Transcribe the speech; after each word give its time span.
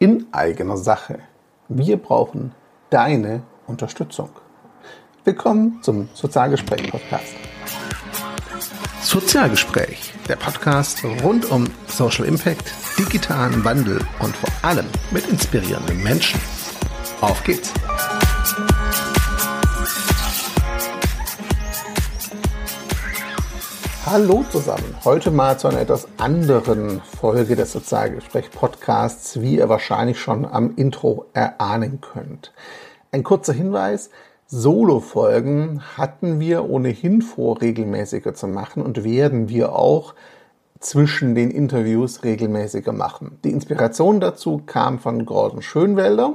in 0.00 0.26
eigener 0.32 0.78
Sache. 0.78 1.18
Wir 1.68 1.98
brauchen 1.98 2.52
deine 2.88 3.42
Unterstützung. 3.66 4.30
Willkommen 5.24 5.78
zum 5.82 6.08
Sozialgespräch-Podcast. 6.14 7.34
Sozialgespräch, 9.02 10.14
der 10.26 10.36
Podcast 10.36 11.04
rund 11.22 11.50
um 11.50 11.66
Social 11.86 12.24
Impact, 12.24 12.72
digitalen 12.98 13.62
Wandel 13.62 14.00
und 14.20 14.34
vor 14.34 14.50
allem 14.62 14.86
mit 15.10 15.28
inspirierenden 15.28 16.02
Menschen. 16.02 16.40
Auf 17.20 17.44
geht's! 17.44 17.74
Hallo 24.10 24.44
zusammen. 24.50 24.96
Heute 25.04 25.30
mal 25.30 25.56
zu 25.56 25.68
einer 25.68 25.82
etwas 25.82 26.08
anderen 26.18 27.00
Folge 27.00 27.54
des 27.54 27.70
Sozialgespräch-Podcasts, 27.70 29.40
wie 29.40 29.58
ihr 29.58 29.68
wahrscheinlich 29.68 30.18
schon 30.18 30.44
am 30.44 30.74
Intro 30.74 31.26
erahnen 31.32 32.00
könnt. 32.00 32.52
Ein 33.12 33.22
kurzer 33.22 33.52
Hinweis. 33.52 34.10
Solo-Folgen 34.48 35.82
hatten 35.96 36.40
wir 36.40 36.68
ohnehin 36.68 37.22
vor, 37.22 37.60
regelmäßiger 37.60 38.34
zu 38.34 38.48
machen 38.48 38.82
und 38.82 39.04
werden 39.04 39.48
wir 39.48 39.76
auch 39.76 40.16
zwischen 40.80 41.36
den 41.36 41.52
Interviews 41.52 42.24
regelmäßiger 42.24 42.92
machen. 42.92 43.38
Die 43.44 43.52
Inspiration 43.52 44.18
dazu 44.18 44.60
kam 44.66 44.98
von 44.98 45.24
Gordon 45.24 45.62
Schönwelder. 45.62 46.34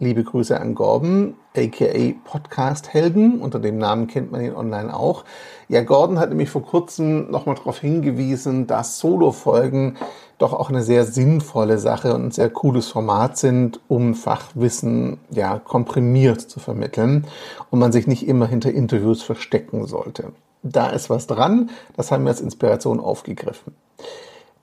Liebe 0.00 0.24
Grüße 0.24 0.60
an 0.60 0.74
Gordon, 0.74 1.34
aka 1.56 2.14
Podcast 2.24 2.92
Helden. 2.92 3.40
Unter 3.40 3.60
dem 3.60 3.78
Namen 3.78 4.08
kennt 4.08 4.32
man 4.32 4.40
ihn 4.40 4.52
online 4.52 4.92
auch. 4.92 5.24
Ja, 5.68 5.84
Gordon 5.84 6.18
hat 6.18 6.30
nämlich 6.30 6.50
vor 6.50 6.62
kurzem 6.62 7.30
nochmal 7.30 7.54
darauf 7.54 7.78
hingewiesen, 7.78 8.66
dass 8.66 8.98
Solo-Folgen 8.98 9.96
doch 10.38 10.52
auch 10.52 10.68
eine 10.68 10.82
sehr 10.82 11.04
sinnvolle 11.04 11.78
Sache 11.78 12.12
und 12.12 12.24
ein 12.26 12.30
sehr 12.32 12.50
cooles 12.50 12.88
Format 12.88 13.38
sind, 13.38 13.78
um 13.86 14.16
Fachwissen 14.16 15.18
ja 15.30 15.60
komprimiert 15.60 16.40
zu 16.40 16.58
vermitteln 16.58 17.28
und 17.70 17.78
man 17.78 17.92
sich 17.92 18.08
nicht 18.08 18.26
immer 18.26 18.48
hinter 18.48 18.72
Interviews 18.72 19.22
verstecken 19.22 19.86
sollte. 19.86 20.32
Da 20.64 20.88
ist 20.88 21.08
was 21.08 21.28
dran, 21.28 21.70
das 21.96 22.10
haben 22.10 22.24
wir 22.24 22.30
als 22.30 22.40
Inspiration 22.40 22.98
aufgegriffen. 22.98 23.76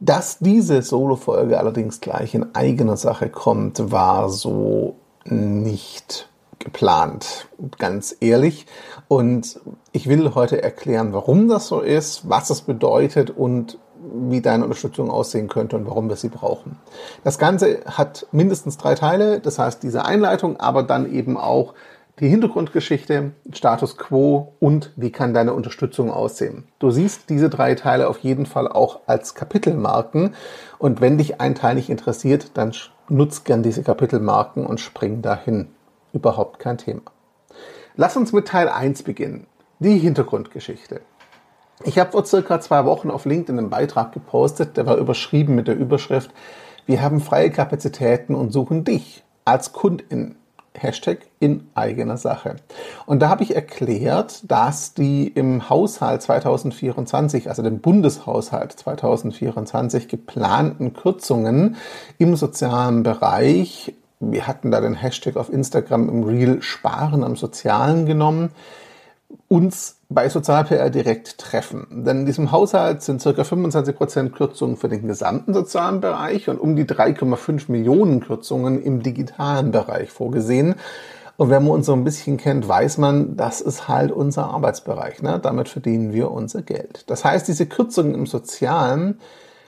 Dass 0.01 0.39
diese 0.39 0.81
Solo-Folge 0.81 1.57
allerdings 1.57 2.01
gleich 2.01 2.35
in 2.35 2.53
eigener 2.53 2.97
Sache 2.97 3.29
kommt, 3.29 3.91
war 3.91 4.29
so 4.29 4.95
nicht 5.25 6.29
geplant, 6.59 7.47
ganz 7.77 8.15
ehrlich. 8.19 8.65
Und 9.07 9.59
ich 9.91 10.07
will 10.07 10.35
heute 10.35 10.61
erklären, 10.61 11.13
warum 11.13 11.47
das 11.47 11.67
so 11.67 11.81
ist, 11.81 12.29
was 12.29 12.49
es 12.49 12.61
bedeutet 12.61 13.29
und 13.29 13.79
wie 14.13 14.41
deine 14.41 14.63
Unterstützung 14.63 15.11
aussehen 15.11 15.47
könnte 15.47 15.75
und 15.75 15.85
warum 15.85 16.09
wir 16.09 16.15
sie 16.15 16.29
brauchen. 16.29 16.77
Das 17.23 17.37
Ganze 17.37 17.81
hat 17.85 18.27
mindestens 18.31 18.77
drei 18.77 18.95
Teile, 18.95 19.39
das 19.39 19.59
heißt 19.59 19.83
diese 19.83 20.05
Einleitung, 20.05 20.59
aber 20.59 20.83
dann 20.83 21.11
eben 21.11 21.37
auch 21.37 21.73
die 22.19 22.27
Hintergrundgeschichte, 22.27 23.31
Status 23.51 23.97
quo 23.97 24.53
und 24.59 24.91
wie 24.95 25.11
kann 25.11 25.33
deine 25.33 25.53
Unterstützung 25.53 26.11
aussehen. 26.11 26.67
Du 26.77 26.91
siehst 26.91 27.29
diese 27.29 27.49
drei 27.49 27.73
Teile 27.75 28.07
auf 28.07 28.19
jeden 28.19 28.45
Fall 28.45 28.67
auch 28.67 29.01
als 29.07 29.33
Kapitelmarken 29.33 30.35
und 30.77 31.01
wenn 31.01 31.17
dich 31.17 31.41
ein 31.41 31.55
Teil 31.55 31.75
nicht 31.75 31.89
interessiert, 31.89 32.51
dann 32.55 32.73
nutz 33.11 33.43
gern 33.43 33.61
diese 33.61 33.83
Kapitelmarken 33.83 34.65
und 34.65 34.79
spring 34.79 35.21
dahin. 35.21 35.67
Überhaupt 36.13 36.59
kein 36.59 36.77
Thema. 36.77 37.01
Lass 37.95 38.17
uns 38.17 38.33
mit 38.33 38.47
Teil 38.47 38.69
1 38.69 39.03
beginnen. 39.03 39.47
Die 39.79 39.97
Hintergrundgeschichte. 39.97 41.01
Ich 41.83 41.99
habe 41.99 42.11
vor 42.11 42.25
circa 42.25 42.61
zwei 42.61 42.85
Wochen 42.85 43.09
auf 43.09 43.25
LinkedIn 43.25 43.57
einen 43.57 43.69
Beitrag 43.69 44.11
gepostet, 44.11 44.77
der 44.77 44.85
war 44.85 44.97
überschrieben 44.97 45.55
mit 45.55 45.67
der 45.67 45.75
Überschrift 45.75 46.31
Wir 46.85 47.01
haben 47.01 47.19
freie 47.19 47.51
Kapazitäten 47.51 48.35
und 48.35 48.51
suchen 48.51 48.83
dich 48.83 49.23
als 49.45 49.73
Kundin. 49.73 50.35
Hashtag 50.77 51.19
in 51.39 51.67
eigener 51.75 52.17
Sache. 52.17 52.55
Und 53.05 53.21
da 53.21 53.29
habe 53.29 53.43
ich 53.43 53.55
erklärt, 53.55 54.49
dass 54.49 54.93
die 54.93 55.27
im 55.27 55.69
Haushalt 55.69 56.21
2024, 56.21 57.49
also 57.49 57.61
dem 57.61 57.79
Bundeshaushalt 57.79 58.73
2024 58.73 60.07
geplanten 60.07 60.93
Kürzungen 60.93 61.75
im 62.17 62.35
sozialen 62.35 63.03
Bereich, 63.03 63.93
wir 64.19 64.47
hatten 64.47 64.71
da 64.71 64.81
den 64.81 64.93
Hashtag 64.95 65.35
auf 65.35 65.51
Instagram 65.51 66.07
im 66.07 66.23
Real 66.23 66.61
Sparen 66.61 67.23
am 67.23 67.35
Sozialen 67.35 68.05
genommen, 68.05 68.51
uns 69.47 69.99
bei 70.09 70.29
Sozial-PR 70.29 70.89
direkt 70.89 71.37
treffen. 71.37 72.03
Denn 72.05 72.19
in 72.19 72.25
diesem 72.25 72.51
Haushalt 72.51 73.01
sind 73.01 73.23
ca. 73.23 73.29
25% 73.29 74.29
Kürzungen 74.29 74.77
für 74.77 74.89
den 74.89 75.07
gesamten 75.07 75.53
sozialen 75.53 76.01
Bereich 76.01 76.49
und 76.49 76.59
um 76.59 76.75
die 76.75 76.85
3,5 76.85 77.71
Millionen 77.71 78.19
Kürzungen 78.21 78.81
im 78.81 79.01
digitalen 79.03 79.71
Bereich 79.71 80.09
vorgesehen. 80.09 80.75
Und 81.37 81.49
wenn 81.49 81.63
man 81.63 81.73
uns 81.73 81.85
so 81.87 81.93
ein 81.93 82.03
bisschen 82.03 82.37
kennt, 82.37 82.67
weiß 82.67 82.97
man, 82.97 83.35
das 83.35 83.61
ist 83.61 83.87
halt 83.87 84.11
unser 84.11 84.45
Arbeitsbereich. 84.45 85.21
Ne? 85.21 85.39
Damit 85.41 85.69
verdienen 85.69 86.13
wir 86.13 86.29
unser 86.31 86.61
Geld. 86.61 87.09
Das 87.09 87.25
heißt, 87.25 87.47
diese 87.47 87.65
Kürzungen 87.65 88.13
im 88.13 88.27
Sozialen 88.27 89.19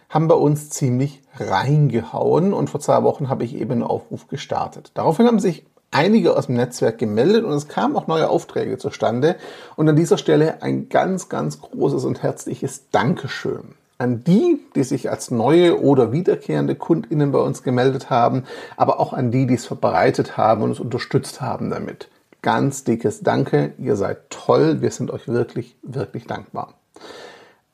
haben 0.10 0.28
bei 0.28 0.36
uns 0.36 0.70
ziemlich 0.70 1.24
reingehauen 1.36 2.54
und 2.54 2.70
vor 2.70 2.80
zwei 2.80 3.02
Wochen 3.02 3.30
habe 3.30 3.44
ich 3.44 3.56
eben 3.56 3.72
einen 3.72 3.84
Aufruf 3.84 4.28
gestartet. 4.28 4.92
Daraufhin 4.94 5.26
haben 5.26 5.40
sich 5.40 5.66
einige 5.94 6.36
aus 6.36 6.48
dem 6.48 6.56
Netzwerk 6.56 6.98
gemeldet 6.98 7.44
und 7.44 7.54
es 7.54 7.68
kamen 7.68 7.96
auch 7.96 8.08
neue 8.08 8.30
Aufträge 8.30 8.78
zustande. 8.78 9.36
Und 9.76 9.88
an 9.88 9.96
dieser 9.96 10.18
Stelle 10.18 10.62
ein 10.62 10.90
ganz, 10.90 11.30
ganz 11.30 11.62
großes 11.62 12.06
und 12.06 12.24
herzliches 12.24 12.90
Dankeschön 12.92 13.76
an 14.04 14.24
die, 14.24 14.60
die 14.76 14.84
sich 14.84 15.10
als 15.10 15.32
neue 15.32 15.82
oder 15.82 16.12
wiederkehrende 16.12 16.76
KundInnen 16.76 17.32
bei 17.32 17.40
uns 17.40 17.64
gemeldet 17.64 18.10
haben, 18.10 18.44
aber 18.76 19.00
auch 19.00 19.14
an 19.14 19.32
die, 19.32 19.48
die 19.48 19.54
es 19.54 19.66
verbreitet 19.66 20.36
haben 20.36 20.62
und 20.62 20.72
es 20.72 20.80
unterstützt 20.80 21.42
haben 21.42 21.70
damit. 21.70 22.10
Ganz 22.42 22.84
dickes 22.84 23.22
Danke, 23.22 23.74
ihr 23.78 23.96
seid 23.96 24.30
toll, 24.30 24.82
wir 24.82 24.92
sind 24.92 25.10
euch 25.12 25.28
wirklich, 25.28 25.78
wirklich 25.82 26.28
dankbar. 26.28 26.74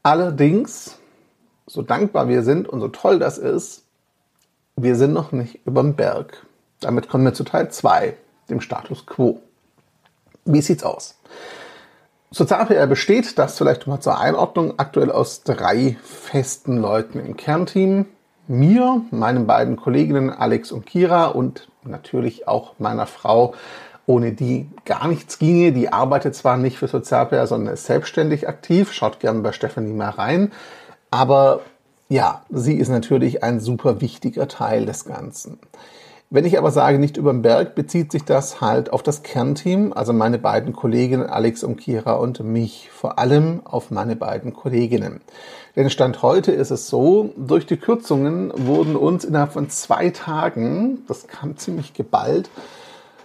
Allerdings, 0.04 1.00
so 1.66 1.82
dankbar 1.82 2.28
wir 2.28 2.44
sind 2.44 2.70
und 2.70 2.80
so 2.80 2.90
toll 2.90 3.18
das 3.18 3.40
ist, 3.40 3.84
wir 4.76 4.96
sind 4.96 5.14
noch 5.14 5.32
nicht 5.32 5.66
überm 5.66 5.96
Berg. 5.96 6.46
Damit 6.80 7.10
kommen 7.10 7.26
wir 7.26 7.34
zu 7.34 7.44
Teil 7.44 7.70
2, 7.70 8.16
dem 8.50 8.62
Status 8.62 9.06
Quo. 9.06 9.42
Wie 10.46 10.62
sieht's 10.62 10.84
aus? 10.84 11.16
Sozial-PR 12.32 12.88
besteht, 12.88 13.38
das 13.38 13.58
vielleicht 13.58 13.88
mal 13.88 14.00
zur 14.00 14.20
Einordnung, 14.20 14.76
aktuell 14.78 15.12
aus 15.12 15.44
drei 15.44 15.98
festen 16.04 16.78
Leuten 16.78 17.20
im 17.20 17.36
Kernteam. 17.36 18.06
Mir, 18.48 19.02
meinen 19.12 19.48
beiden 19.48 19.76
Kolleginnen 19.76 20.30
Alex 20.30 20.72
und 20.72 20.86
Kira 20.86 21.28
und 21.28 21.68
natürlich 21.84 22.48
auch 22.48 22.74
meiner 22.80 23.08
Frau, 23.08 23.56
ohne 24.06 24.32
die 24.32 24.70
gar 24.86 25.08
nichts 25.08 25.38
ginge. 25.40 25.72
Die 25.72 25.92
arbeitet 25.92 26.36
zwar 26.36 26.58
nicht 26.58 26.78
für 26.78 26.88
Sozial-PR, 26.88 27.48
sondern 27.48 27.74
ist 27.74 27.86
selbstständig 27.86 28.48
aktiv. 28.48 28.92
Schaut 28.94 29.20
gerne 29.20 29.42
bei 29.42 29.52
Stephanie 29.52 29.94
mal 29.94 30.10
rein. 30.10 30.52
Aber 31.12 31.62
ja, 32.10 32.44
sie 32.50 32.76
ist 32.76 32.90
natürlich 32.90 33.44
ein 33.44 33.60
super 33.60 34.02
wichtiger 34.02 34.48
Teil 34.48 34.86
des 34.86 35.06
Ganzen. 35.06 35.60
Wenn 36.32 36.46
ich 36.46 36.60
aber 36.60 36.70
sage, 36.70 37.00
nicht 37.00 37.18
über 37.18 37.32
den 37.34 37.42
Berg, 37.42 37.74
bezieht 37.74 38.12
sich 38.12 38.24
das 38.24 38.62
halt 38.62 38.94
auf 38.94 39.02
das 39.02 39.24
Kernteam, 39.24 39.94
also 39.94 40.14
meine 40.14 40.38
beiden 40.38 40.74
Kolleginnen 40.74 41.26
Alex 41.26 41.64
und 41.64 41.78
Kira 41.78 42.14
und 42.14 42.42
mich, 42.42 42.92
vor 42.92 43.18
allem 43.18 43.62
auf 43.66 43.90
meine 43.90 44.16
beiden 44.16 44.54
Kolleginnen. 44.54 45.22
Denn 45.76 45.90
Stand 45.90 46.22
heute 46.22 46.52
ist 46.52 46.70
es 46.70 46.88
so, 46.88 47.34
durch 47.36 47.66
die 47.66 47.78
Kürzungen 47.78 48.54
wurden 48.56 48.96
uns 48.96 49.26
innerhalb 49.26 49.54
von 49.54 49.72
zwei 49.72 50.12
Tagen, 50.12 51.04
das 51.08 51.28
kam 51.28 51.58
ziemlich 51.58 51.96
geballt, 51.96 52.52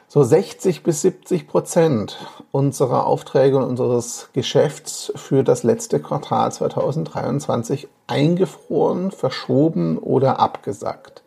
so 0.09 0.22
60 0.22 0.82
bis 0.82 1.03
70 1.03 1.47
Prozent 1.47 2.16
unserer 2.53 3.06
Aufträge 3.06 3.59
und 3.59 3.64
unseres 3.64 4.31
Geschäfts 4.32 5.12
für 5.14 5.44
das 5.44 5.62
letzte 5.62 6.00
Quartal 6.00 6.50
2023 6.53 7.87
eingefroren, 8.06 9.10
verschoben 9.10 9.98
oder 9.98 10.41
abgesagt. 10.41 11.24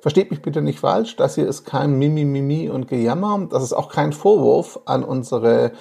Versteht 0.00 0.30
mich 0.30 0.42
bitte 0.42 0.62
nicht 0.62 0.78
falsch, 0.78 1.16
das 1.16 1.34
hier 1.34 1.48
ist 1.48 1.64
kein 1.64 1.98
Mimi, 1.98 2.24
Mimi 2.24 2.70
und 2.70 2.86
Gejammer. 2.86 3.48
Das 3.50 3.62
ist 3.64 3.72
auch 3.72 3.88
kein 3.88 4.12
Vorwurf 4.12 4.78
an 4.84 5.02
unsere 5.02 5.72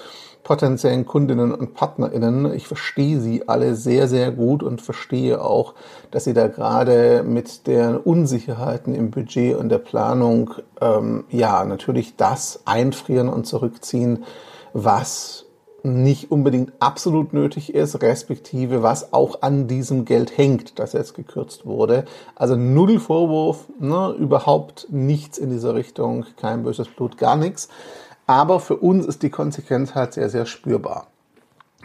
potenziellen 0.48 1.06
Kundinnen 1.06 1.54
und 1.54 1.74
PartnerInnen. 1.74 2.54
Ich 2.54 2.68
verstehe 2.68 3.20
sie 3.20 3.50
alle 3.50 3.76
sehr, 3.76 4.08
sehr 4.08 4.32
gut 4.32 4.64
und 4.64 4.82
verstehe 4.82 5.44
auch, 5.44 5.74
dass 6.10 6.24
sie 6.24 6.34
da 6.34 6.48
gerade 6.48 7.24
mit 7.24 7.68
den 7.68 7.98
Unsicherheiten 7.98 8.96
im 8.96 9.12
Budget 9.12 9.58
und 9.58 9.68
der 9.68 9.80
Planung 9.80 10.54
ähm, 10.80 11.26
ja 11.30 11.66
natürlich 11.66 12.16
das 12.16 12.62
einfrieren 12.64 13.28
und 13.28 13.46
zurückziehen, 13.46 14.24
was 14.72 15.47
nicht 15.84 16.32
unbedingt 16.32 16.74
absolut 16.80 17.34
nötig 17.34 17.74
ist, 17.74 18.02
respektive 18.02 18.84
was 18.84 19.14
auch 19.14 19.42
an 19.42 19.68
diesem 19.68 20.06
Geld 20.06 20.38
hängt, 20.38 20.80
das 20.80 20.94
jetzt 20.94 21.14
gekürzt 21.14 21.66
wurde. 21.66 22.06
Also 22.36 22.56
null 22.56 23.00
Vorwurf, 23.00 23.66
ne, 23.80 24.16
überhaupt 24.18 24.88
nichts 24.90 25.38
in 25.38 25.50
dieser 25.50 25.76
Richtung, 25.76 26.26
kein 26.36 26.64
böses 26.64 26.88
Blut, 26.88 27.18
gar 27.18 27.36
nichts. 27.36 27.70
Aber 28.26 28.60
für 28.60 28.78
uns 28.78 29.06
ist 29.06 29.24
die 29.24 29.30
Konsequenz 29.30 29.96
halt 29.96 30.14
sehr, 30.14 30.30
sehr 30.30 30.46
spürbar. 30.46 31.08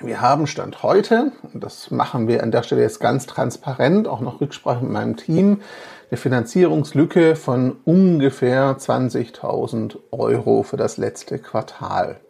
Wir 0.00 0.20
haben 0.20 0.48
Stand 0.48 0.82
heute, 0.82 1.30
und 1.52 1.62
das 1.62 1.92
machen 1.92 2.26
wir 2.26 2.42
an 2.42 2.50
der 2.50 2.64
Stelle 2.64 2.82
jetzt 2.82 2.98
ganz 2.98 3.26
transparent, 3.26 4.08
auch 4.08 4.20
noch 4.20 4.40
Rücksprache 4.40 4.82
mit 4.82 4.92
meinem 4.92 5.16
Team, 5.16 5.60
eine 6.10 6.18
Finanzierungslücke 6.18 7.36
von 7.36 7.76
ungefähr 7.84 8.76
20.000 8.76 9.98
Euro 10.10 10.64
für 10.64 10.76
das 10.76 10.96
letzte 10.96 11.38
Quartal. 11.38 12.20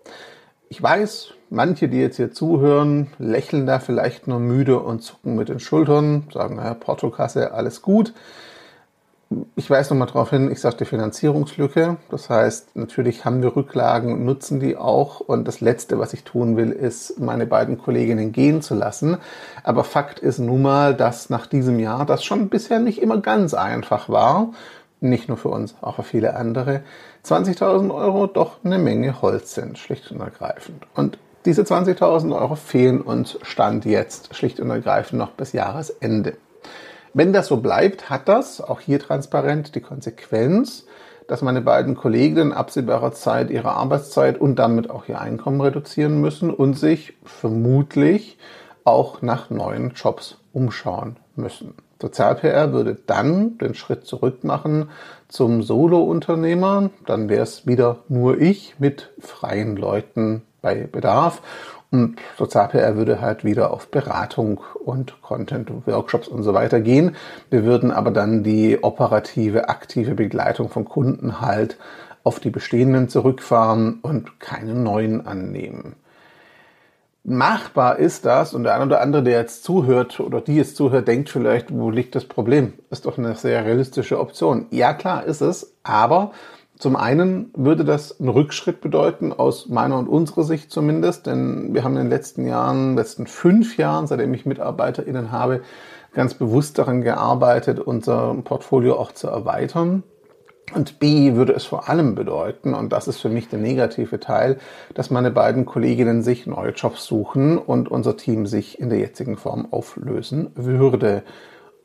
Ich 0.68 0.82
weiß, 0.82 1.34
manche, 1.52 1.88
die 1.88 1.98
jetzt 1.98 2.16
hier 2.16 2.32
zuhören, 2.32 3.08
lächeln 3.18 3.66
da 3.66 3.78
vielleicht 3.78 4.26
nur 4.26 4.40
müde 4.40 4.80
und 4.80 5.02
zucken 5.02 5.36
mit 5.36 5.48
den 5.48 5.60
Schultern, 5.60 6.24
sagen, 6.32 6.56
naja, 6.56 6.74
Portokasse, 6.74 7.52
alles 7.52 7.82
gut 7.82 8.12
ich 9.54 9.70
weise 9.70 9.90
nochmal 9.90 10.08
darauf 10.08 10.30
hin, 10.30 10.50
ich 10.50 10.60
sagte 10.60 10.84
Finanzierungslücke. 10.84 11.96
Das 12.10 12.30
heißt, 12.30 12.76
natürlich 12.76 13.24
haben 13.24 13.42
wir 13.42 13.56
Rücklagen 13.56 14.24
nutzen 14.24 14.60
die 14.60 14.76
auch. 14.76 15.20
Und 15.20 15.46
das 15.48 15.60
Letzte, 15.60 15.98
was 15.98 16.12
ich 16.12 16.24
tun 16.24 16.56
will, 16.56 16.70
ist, 16.70 17.20
meine 17.20 17.46
beiden 17.46 17.78
Kolleginnen 17.78 18.32
gehen 18.32 18.62
zu 18.62 18.74
lassen. 18.74 19.18
Aber 19.62 19.84
Fakt 19.84 20.18
ist 20.18 20.38
nun 20.38 20.62
mal, 20.62 20.94
dass 20.94 21.30
nach 21.30 21.46
diesem 21.46 21.78
Jahr 21.78 22.06
das 22.06 22.24
schon 22.24 22.48
bisher 22.48 22.78
nicht 22.78 23.00
immer 23.00 23.20
ganz 23.20 23.54
einfach 23.54 24.08
war. 24.08 24.52
Nicht 25.00 25.28
nur 25.28 25.36
für 25.36 25.48
uns, 25.48 25.74
auch 25.80 25.96
für 25.96 26.02
viele 26.04 26.36
andere. 26.36 26.82
20.000 27.24 27.92
Euro 27.92 28.26
doch 28.26 28.64
eine 28.64 28.78
Menge 28.78 29.20
Holz 29.20 29.54
sind, 29.54 29.78
schlicht 29.78 30.10
und 30.12 30.20
ergreifend. 30.20 30.86
Und 30.94 31.18
diese 31.44 31.62
20.000 31.62 32.34
Euro 32.38 32.54
fehlen 32.54 33.00
uns 33.00 33.38
Stand 33.42 33.84
jetzt 33.84 34.34
schlicht 34.34 34.60
und 34.60 34.70
ergreifend 34.70 35.18
noch 35.18 35.32
bis 35.32 35.52
Jahresende. 35.52 36.36
Wenn 37.14 37.32
das 37.32 37.48
so 37.48 37.58
bleibt, 37.58 38.08
hat 38.10 38.28
das, 38.28 38.60
auch 38.60 38.80
hier 38.80 38.98
transparent, 38.98 39.74
die 39.74 39.80
Konsequenz, 39.80 40.86
dass 41.26 41.42
meine 41.42 41.60
beiden 41.60 41.94
Kolleginnen 41.94 42.52
absehbarer 42.52 43.12
Zeit 43.12 43.50
ihre 43.50 43.72
Arbeitszeit 43.72 44.40
und 44.40 44.56
damit 44.56 44.90
auch 44.90 45.08
ihr 45.08 45.20
Einkommen 45.20 45.60
reduzieren 45.60 46.20
müssen 46.20 46.50
und 46.50 46.74
sich 46.74 47.14
vermutlich 47.24 48.38
auch 48.84 49.22
nach 49.22 49.50
neuen 49.50 49.90
Jobs 49.90 50.38
umschauen 50.52 51.16
müssen. 51.36 51.74
Sozial-PR 52.00 52.72
würde 52.72 52.96
dann 53.06 53.58
den 53.58 53.74
Schritt 53.74 54.06
zurück 54.06 54.42
machen 54.42 54.90
zum 55.28 55.62
Solo-Unternehmer. 55.62 56.90
Dann 57.06 57.28
wäre 57.28 57.44
es 57.44 57.66
wieder 57.66 58.00
nur 58.08 58.40
ich 58.40 58.74
mit 58.80 59.12
freien 59.20 59.76
Leuten 59.76 60.42
bei 60.62 60.86
Bedarf. 60.86 61.42
Und 61.90 62.16
Sozial-PR 62.38 62.96
würde 62.96 63.20
halt 63.20 63.44
wieder 63.44 63.70
auf 63.70 63.88
Beratung 63.88 64.62
und 64.82 65.20
Content, 65.20 65.70
Workshops 65.86 66.26
und 66.26 66.42
so 66.42 66.54
weiter 66.54 66.80
gehen. 66.80 67.16
Wir 67.50 67.64
würden 67.64 67.90
aber 67.90 68.10
dann 68.10 68.42
die 68.42 68.82
operative, 68.82 69.68
aktive 69.68 70.14
Begleitung 70.14 70.70
von 70.70 70.86
Kunden 70.86 71.42
halt 71.42 71.76
auf 72.24 72.40
die 72.40 72.48
bestehenden 72.48 73.10
zurückfahren 73.10 73.98
und 74.00 74.40
keine 74.40 74.74
neuen 74.74 75.26
annehmen. 75.26 75.96
Machbar 77.24 77.98
ist 77.98 78.24
das 78.24 78.54
und 78.54 78.64
der 78.64 78.74
eine 78.74 78.86
oder 78.86 79.00
andere, 79.00 79.22
der 79.22 79.38
jetzt 79.38 79.62
zuhört 79.62 80.18
oder 80.18 80.40
die 80.40 80.56
jetzt 80.56 80.76
zuhört, 80.76 81.06
denkt 81.06 81.28
vielleicht, 81.28 81.72
wo 81.72 81.90
liegt 81.90 82.14
das 82.14 82.24
Problem? 82.24 82.72
Ist 82.90 83.06
doch 83.06 83.16
eine 83.16 83.34
sehr 83.36 83.64
realistische 83.64 84.18
Option. 84.18 84.66
Ja, 84.70 84.92
klar 84.92 85.24
ist 85.24 85.40
es, 85.40 85.74
aber 85.84 86.32
zum 86.82 86.96
einen 86.96 87.52
würde 87.54 87.84
das 87.84 88.18
einen 88.18 88.28
Rückschritt 88.28 88.80
bedeuten, 88.80 89.32
aus 89.32 89.68
meiner 89.68 89.96
und 90.00 90.08
unserer 90.08 90.42
Sicht 90.42 90.72
zumindest, 90.72 91.28
denn 91.28 91.72
wir 91.74 91.84
haben 91.84 91.92
in 91.92 92.02
den 92.02 92.10
letzten 92.10 92.44
Jahren, 92.44 92.96
letzten 92.96 93.28
fünf 93.28 93.76
Jahren, 93.76 94.08
seitdem 94.08 94.34
ich 94.34 94.46
MitarbeiterInnen 94.46 95.30
habe, 95.30 95.60
ganz 96.12 96.34
bewusst 96.34 96.80
daran 96.80 97.02
gearbeitet, 97.02 97.78
unser 97.78 98.34
Portfolio 98.42 98.96
auch 98.96 99.12
zu 99.12 99.28
erweitern. 99.28 100.02
Und 100.74 100.98
B 100.98 101.36
würde 101.36 101.52
es 101.52 101.64
vor 101.64 101.88
allem 101.88 102.16
bedeuten, 102.16 102.74
und 102.74 102.92
das 102.92 103.06
ist 103.06 103.20
für 103.20 103.28
mich 103.28 103.48
der 103.48 103.60
negative 103.60 104.18
Teil, 104.18 104.58
dass 104.92 105.08
meine 105.08 105.30
beiden 105.30 105.66
Kolleginnen 105.66 106.24
sich 106.24 106.48
neue 106.48 106.72
Jobs 106.72 107.04
suchen 107.04 107.58
und 107.58 107.92
unser 107.92 108.16
Team 108.16 108.44
sich 108.44 108.80
in 108.80 108.90
der 108.90 108.98
jetzigen 108.98 109.36
Form 109.36 109.68
auflösen 109.70 110.50
würde. 110.56 111.22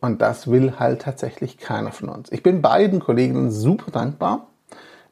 Und 0.02 0.24
das 0.24 0.50
will 0.50 0.80
halt 0.80 1.04
tatsächlich 1.04 1.60
keiner 1.60 1.92
von 1.92 2.10
uns. 2.10 2.32
Ich 2.32 2.42
bin 2.42 2.64
beiden 2.64 3.00
Kolleginnen 3.00 3.52
super 3.52 3.92
dankbar, 3.92 4.47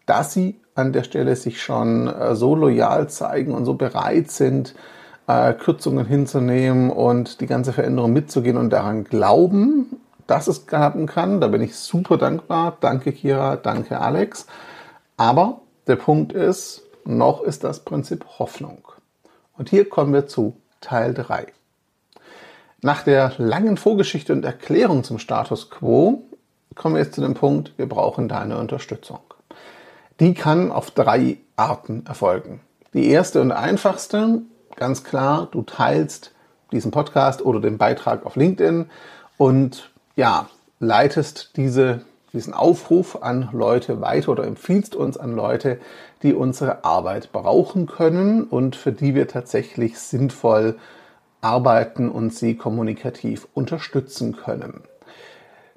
dass 0.05 0.33
sie 0.33 0.59
an 0.75 0.93
der 0.93 1.03
Stelle 1.03 1.35
sich 1.35 1.61
schon 1.61 2.07
äh, 2.07 2.35
so 2.35 2.55
loyal 2.55 3.09
zeigen 3.09 3.53
und 3.53 3.65
so 3.65 3.75
bereit 3.75 4.29
sind, 4.29 4.75
äh, 5.27 5.53
Kürzungen 5.53 6.05
hinzunehmen 6.05 6.89
und 6.89 7.41
die 7.41 7.47
ganze 7.47 7.73
Veränderung 7.73 8.13
mitzugehen 8.13 8.57
und 8.57 8.69
daran 8.71 9.05
glauben, 9.05 9.97
dass 10.27 10.47
es 10.47 10.67
klappen 10.67 11.07
kann. 11.07 11.41
Da 11.41 11.47
bin 11.47 11.61
ich 11.61 11.75
super 11.75 12.17
dankbar. 12.17 12.77
Danke 12.79 13.11
Kira, 13.11 13.55
danke 13.55 13.99
Alex. 13.99 14.47
Aber 15.17 15.61
der 15.87 15.95
Punkt 15.95 16.33
ist, 16.33 16.83
noch 17.05 17.41
ist 17.41 17.63
das 17.63 17.79
Prinzip 17.79 18.25
Hoffnung. 18.39 18.79
Und 19.57 19.69
hier 19.69 19.87
kommen 19.87 20.13
wir 20.13 20.27
zu 20.27 20.57
Teil 20.81 21.13
3. 21.13 21.47
Nach 22.81 23.03
der 23.03 23.33
langen 23.37 23.77
Vorgeschichte 23.77 24.33
und 24.33 24.43
Erklärung 24.43 25.03
zum 25.03 25.19
Status 25.19 25.69
quo 25.69 26.23
kommen 26.75 26.95
wir 26.95 27.01
jetzt 27.01 27.15
zu 27.15 27.21
dem 27.21 27.33
Punkt, 27.33 27.73
wir 27.77 27.87
brauchen 27.87 28.27
deine 28.27 28.57
Unterstützung. 28.57 29.19
Die 30.19 30.33
kann 30.33 30.71
auf 30.71 30.91
drei 30.91 31.37
Arten 31.57 32.05
erfolgen. 32.05 32.61
Die 32.93 33.09
erste 33.09 33.41
und 33.41 33.51
einfachste, 33.51 34.43
ganz 34.77 35.03
klar, 35.03 35.49
du 35.51 35.61
teilst 35.61 36.33
diesen 36.71 36.91
Podcast 36.91 37.43
oder 37.43 37.59
den 37.59 37.77
Beitrag 37.77 38.25
auf 38.25 38.37
LinkedIn 38.37 38.89
und 39.37 39.91
ja, 40.15 40.47
leitest 40.79 41.57
diese, 41.57 42.01
diesen 42.31 42.53
Aufruf 42.53 43.21
an 43.21 43.49
Leute 43.51 43.99
weiter 43.99 44.31
oder 44.31 44.45
empfiehlst 44.45 44.95
uns 44.95 45.17
an 45.17 45.35
Leute, 45.35 45.79
die 46.23 46.33
unsere 46.33 46.85
Arbeit 46.85 47.33
brauchen 47.33 47.85
können 47.85 48.45
und 48.45 48.77
für 48.77 48.93
die 48.93 49.15
wir 49.15 49.27
tatsächlich 49.27 49.99
sinnvoll 49.99 50.77
arbeiten 51.41 52.09
und 52.09 52.33
sie 52.33 52.55
kommunikativ 52.55 53.47
unterstützen 53.53 54.37
können. 54.37 54.83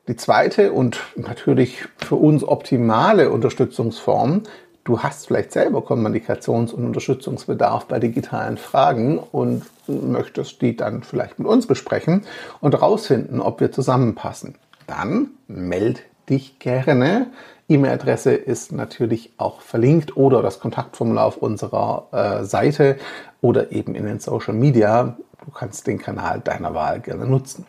Die 0.08 0.16
zweite 0.16 0.72
und 0.72 0.98
natürlich 1.16 1.84
für 1.98 2.14
uns 2.14 2.42
optimale 2.42 3.30
Unterstützungsform, 3.30 4.44
du 4.84 5.00
hast 5.00 5.26
vielleicht 5.26 5.52
selber 5.52 5.80
Kommunikations- 5.80 6.72
und 6.72 6.86
Unterstützungsbedarf 6.86 7.84
bei 7.84 7.98
digitalen 7.98 8.56
Fragen 8.56 9.18
und 9.18 9.66
möchtest 9.86 10.62
die 10.62 10.74
dann 10.76 11.02
vielleicht 11.02 11.38
mit 11.38 11.46
uns 11.46 11.66
besprechen 11.66 12.24
und 12.62 12.74
herausfinden, 12.74 13.38
ob 13.42 13.60
wir 13.60 13.70
zusammenpassen. 13.70 14.54
Dann 14.86 15.32
meld 15.46 16.02
dich 16.30 16.58
gerne. 16.58 17.26
E-Mail-Adresse 17.68 18.32
ist 18.32 18.72
natürlich 18.72 19.34
auch 19.36 19.60
verlinkt 19.60 20.16
oder 20.16 20.40
das 20.40 20.58
Kontaktformular 20.58 21.26
auf 21.26 21.36
unserer 21.36 22.06
äh, 22.12 22.44
Seite 22.46 22.96
oder 23.42 23.72
eben 23.72 23.94
in 23.94 24.06
den 24.06 24.20
Social 24.20 24.54
Media. 24.54 25.18
Du 25.44 25.50
kannst 25.50 25.86
den 25.86 25.98
Kanal 25.98 26.40
deiner 26.40 26.74
Wahl 26.74 27.00
gerne 27.00 27.26
nutzen. 27.26 27.66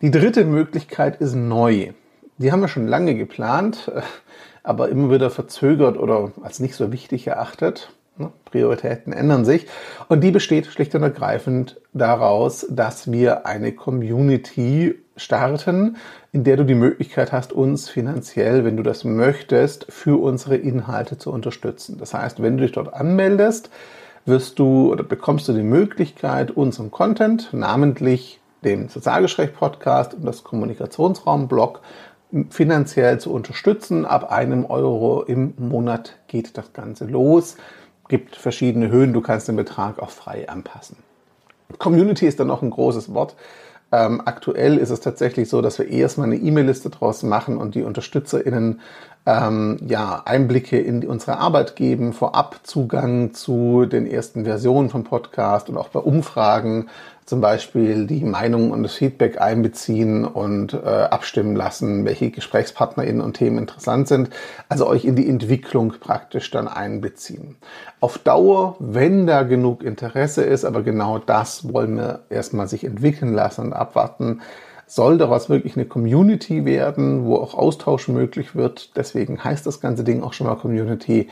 Die 0.00 0.10
dritte 0.10 0.44
Möglichkeit 0.44 1.20
ist 1.20 1.34
neu. 1.34 1.92
Die 2.38 2.50
haben 2.50 2.60
wir 2.60 2.68
schon 2.68 2.88
lange 2.88 3.14
geplant, 3.14 3.90
äh, 3.94 4.00
aber 4.62 4.88
immer 4.88 5.10
wieder 5.12 5.30
verzögert 5.30 5.98
oder 5.98 6.32
als 6.42 6.60
nicht 6.60 6.74
so 6.74 6.92
wichtig 6.92 7.26
erachtet. 7.26 7.92
Ne, 8.18 8.30
Prioritäten 8.44 9.12
ändern 9.12 9.44
sich. 9.44 9.66
Und 10.08 10.22
die 10.22 10.30
besteht 10.30 10.66
schlicht 10.66 10.94
und 10.94 11.02
ergreifend 11.02 11.80
daraus, 11.94 12.66
dass 12.68 13.10
wir 13.10 13.46
eine 13.46 13.72
Community 13.72 14.96
starten, 15.16 15.96
in 16.32 16.44
der 16.44 16.56
du 16.56 16.64
die 16.64 16.74
Möglichkeit 16.74 17.32
hast, 17.32 17.52
uns 17.52 17.88
finanziell, 17.88 18.64
wenn 18.64 18.76
du 18.76 18.82
das 18.82 19.04
möchtest, 19.04 19.86
für 19.90 20.20
unsere 20.20 20.56
Inhalte 20.56 21.16
zu 21.16 21.30
unterstützen. 21.32 21.96
Das 21.98 22.12
heißt, 22.12 22.42
wenn 22.42 22.58
du 22.58 22.64
dich 22.64 22.72
dort 22.72 22.92
anmeldest, 22.92 23.70
wirst 24.26 24.58
du 24.58 24.92
oder 24.92 25.04
bekommst 25.04 25.48
du 25.48 25.52
die 25.52 25.62
Möglichkeit, 25.62 26.50
unseren 26.50 26.90
Content, 26.90 27.48
namentlich 27.52 28.40
den 28.64 28.88
Sozialgespräch-Podcast 28.88 30.14
und 30.14 30.24
das 30.24 30.44
Kommunikationsraum-Blog 30.44 31.80
finanziell 32.50 33.20
zu 33.20 33.32
unterstützen. 33.32 34.06
Ab 34.06 34.32
einem 34.32 34.64
Euro 34.64 35.22
im 35.22 35.54
Monat 35.58 36.16
geht 36.28 36.56
das 36.56 36.72
Ganze 36.72 37.04
los. 37.04 37.56
Gibt 38.08 38.36
verschiedene 38.36 38.90
Höhen, 38.90 39.12
du 39.12 39.20
kannst 39.20 39.48
den 39.48 39.56
Betrag 39.56 39.98
auch 39.98 40.10
frei 40.10 40.48
anpassen. 40.48 40.96
Community 41.78 42.26
ist 42.26 42.40
dann 42.40 42.48
noch 42.48 42.62
ein 42.62 42.70
großes 42.70 43.14
Wort. 43.14 43.36
Ähm, 43.90 44.22
aktuell 44.24 44.78
ist 44.78 44.90
es 44.90 45.00
tatsächlich 45.00 45.50
so, 45.50 45.60
dass 45.60 45.78
wir 45.78 45.88
erstmal 45.88 46.26
eine 46.26 46.36
E-Mail-Liste 46.36 46.88
draus 46.88 47.22
machen 47.22 47.58
und 47.58 47.74
die 47.74 47.82
UnterstützerInnen 47.82 48.80
ähm, 49.26 49.78
ja, 49.86 50.22
Einblicke 50.24 50.78
in 50.78 51.06
unsere 51.06 51.38
Arbeit 51.38 51.76
geben, 51.76 52.12
vorab 52.12 52.60
Zugang 52.64 53.34
zu 53.34 53.86
den 53.86 54.06
ersten 54.06 54.44
Versionen 54.44 54.90
vom 54.90 55.04
Podcast 55.04 55.68
und 55.68 55.76
auch 55.76 55.88
bei 55.88 56.00
Umfragen 56.00 56.88
zum 57.24 57.40
Beispiel 57.40 58.06
die 58.06 58.24
Meinung 58.24 58.72
und 58.72 58.82
das 58.82 58.94
Feedback 58.94 59.40
einbeziehen 59.40 60.24
und 60.24 60.74
äh, 60.74 60.78
abstimmen 60.78 61.54
lassen, 61.54 62.04
welche 62.04 62.30
GesprächspartnerInnen 62.30 63.22
und 63.22 63.34
Themen 63.34 63.58
interessant 63.58 64.08
sind. 64.08 64.30
Also 64.68 64.88
euch 64.88 65.04
in 65.04 65.14
die 65.14 65.28
Entwicklung 65.28 65.94
praktisch 66.00 66.50
dann 66.50 66.66
einbeziehen. 66.66 67.56
Auf 68.00 68.18
Dauer, 68.18 68.76
wenn 68.80 69.28
da 69.28 69.44
genug 69.44 69.84
Interesse 69.84 70.42
ist, 70.42 70.64
aber 70.64 70.82
genau 70.82 71.18
das 71.18 71.72
wollen 71.72 71.96
wir 71.96 72.20
erstmal 72.28 72.66
sich 72.66 72.82
entwickeln 72.84 73.32
lassen 73.32 73.66
und 73.66 73.72
abwarten, 73.72 74.40
soll 74.94 75.18
daraus 75.18 75.48
wirklich 75.48 75.76
eine 75.76 75.86
Community 75.86 76.64
werden, 76.64 77.24
wo 77.24 77.36
auch 77.36 77.54
Austausch 77.54 78.08
möglich 78.08 78.54
wird. 78.54 78.96
Deswegen 78.96 79.42
heißt 79.42 79.66
das 79.66 79.80
ganze 79.80 80.04
Ding 80.04 80.22
auch 80.22 80.32
schon 80.32 80.46
mal 80.46 80.56
Community. 80.56 81.28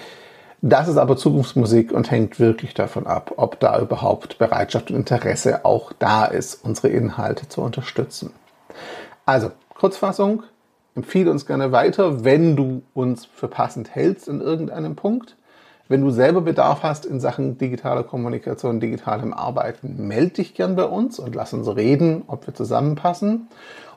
Das 0.62 0.88
ist 0.88 0.97
aber 0.97 1.17
Zukunftsmusik 1.17 1.93
und 1.93 2.11
hängt 2.11 2.38
wirklich 2.38 2.75
davon 2.75 3.07
ab, 3.07 3.33
ob 3.37 3.61
da 3.61 3.81
überhaupt 3.81 4.38
Bereitschaft 4.38 4.90
und 4.90 4.97
Interesse 4.97 5.64
auch 5.64 5.93
da 5.99 6.26
ist, 6.26 6.64
unsere 6.64 6.88
Inhalte 6.88 7.49
zu 7.49 7.62
unterstützen. 7.62 8.33
Also, 9.25 9.50
Kurzfassung, 9.75 10.43
Empfehle 10.97 11.31
uns 11.31 11.47
gerne 11.47 11.71
weiter, 11.73 12.25
wenn 12.25 12.57
du 12.57 12.83
uns 12.95 13.25
für 13.25 13.49
passend 13.49 13.95
hältst 13.95 14.29
in 14.29 14.40
irgendeinem 14.40 14.97
Punkt. 14.97 15.37
Wenn 15.91 16.03
du 16.03 16.11
selber 16.13 16.41
Bedarf 16.41 16.85
hast 16.85 17.05
in 17.05 17.19
Sachen 17.19 17.59
digitaler 17.59 18.05
Kommunikation, 18.05 18.79
digitalem 18.79 19.35
Arbeiten, 19.35 20.07
melde 20.07 20.35
dich 20.35 20.55
gern 20.55 20.77
bei 20.77 20.85
uns 20.85 21.19
und 21.19 21.35
lass 21.35 21.53
uns 21.53 21.67
reden, 21.75 22.23
ob 22.29 22.47
wir 22.47 22.55
zusammenpassen. 22.55 23.49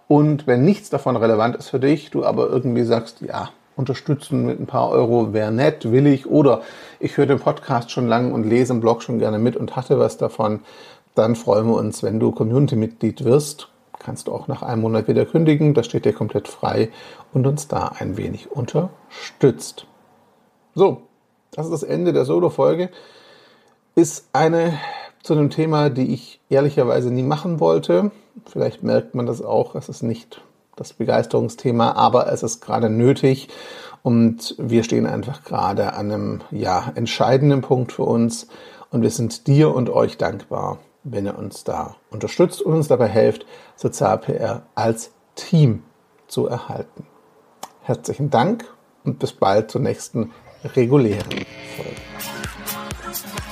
Und 0.07 0.47
wenn 0.47 0.65
nichts 0.65 0.89
davon 0.89 1.15
relevant 1.15 1.55
ist 1.55 1.69
für 1.69 1.79
dich, 1.79 2.09
du 2.09 2.25
aber 2.25 2.49
irgendwie 2.49 2.81
sagst, 2.81 3.21
ja, 3.21 3.51
unterstützen 3.75 4.43
mit 4.43 4.59
ein 4.59 4.65
paar 4.65 4.89
Euro 4.89 5.33
wäre 5.33 5.51
nett, 5.51 5.91
will 5.91 6.07
ich, 6.07 6.25
oder 6.25 6.63
ich 6.99 7.15
höre 7.15 7.27
den 7.27 7.39
Podcast 7.39 7.91
schon 7.91 8.07
lange 8.07 8.33
und 8.33 8.43
lese 8.43 8.73
im 8.73 8.79
Blog 8.79 9.03
schon 9.03 9.19
gerne 9.19 9.37
mit 9.37 9.55
und 9.55 9.75
hatte 9.75 9.99
was 9.99 10.17
davon, 10.17 10.61
dann 11.13 11.35
freuen 11.35 11.67
wir 11.67 11.75
uns, 11.75 12.01
wenn 12.01 12.19
du 12.19 12.31
Community-Mitglied 12.31 13.23
wirst. 13.23 13.69
Kannst 13.99 14.27
du 14.27 14.31
auch 14.31 14.47
nach 14.47 14.63
einem 14.63 14.81
Monat 14.81 15.07
wieder 15.07 15.27
kündigen, 15.27 15.75
das 15.75 15.85
steht 15.85 16.05
dir 16.05 16.13
komplett 16.13 16.47
frei 16.47 16.89
und 17.33 17.45
uns 17.45 17.67
da 17.67 17.91
ein 17.99 18.17
wenig 18.17 18.51
unterstützt. 18.51 19.85
So, 20.73 21.03
das 21.55 21.65
ist 21.65 21.71
das 21.71 21.83
Ende 21.83 22.13
der 22.13 22.25
Solo-Folge. 22.25 22.89
Ist 23.95 24.27
eine 24.33 24.77
zu 25.21 25.33
einem 25.33 25.49
Thema, 25.49 25.89
die 25.89 26.13
ich 26.13 26.41
ehrlicherweise 26.49 27.11
nie 27.11 27.23
machen 27.23 27.59
wollte. 27.59 28.11
Vielleicht 28.45 28.83
merkt 28.83 29.15
man 29.15 29.25
das 29.25 29.41
auch. 29.41 29.75
Es 29.75 29.87
ist 29.87 30.03
nicht 30.03 30.41
das 30.75 30.93
Begeisterungsthema, 30.93 31.93
aber 31.93 32.31
es 32.31 32.43
ist 32.43 32.61
gerade 32.61 32.89
nötig. 32.89 33.49
Und 34.01 34.55
wir 34.57 34.83
stehen 34.83 35.05
einfach 35.05 35.43
gerade 35.43 35.93
an 35.93 36.11
einem, 36.11 36.41
ja, 36.51 36.91
entscheidenden 36.95 37.61
Punkt 37.61 37.93
für 37.93 38.03
uns. 38.03 38.47
Und 38.91 39.01
wir 39.01 39.11
sind 39.11 39.47
dir 39.47 39.73
und 39.73 39.89
euch 39.89 40.17
dankbar, 40.17 40.79
wenn 41.03 41.25
ihr 41.25 41.37
uns 41.37 41.63
da 41.63 41.95
unterstützt 42.09 42.61
und 42.61 42.73
uns 42.73 42.87
dabei 42.89 43.07
helft, 43.07 43.45
Sozial-PR 43.75 44.63
als 44.75 45.11
Team 45.35 45.83
zu 46.27 46.47
erhalten. 46.47 47.05
Herzlichen 47.81 48.29
Dank 48.29 48.65
und 49.03 49.19
bis 49.19 49.33
bald 49.33 49.71
zur 49.71 49.81
nächsten 49.81 50.31
regulären 50.75 51.45
Folge. 51.75 52.01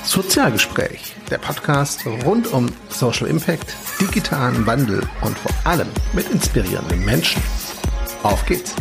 Sozialgespräch, 0.04 1.14
der 1.30 1.38
Podcast 1.38 2.04
rund 2.24 2.52
um 2.52 2.68
Social 2.88 3.28
Impact, 3.28 3.74
digitalen 4.00 4.66
Wandel 4.66 5.00
und 5.22 5.38
vor 5.38 5.52
allem 5.64 5.88
mit 6.12 6.28
inspirierenden 6.30 7.04
Menschen. 7.04 7.42
Auf 8.22 8.44
geht's! 8.46 8.74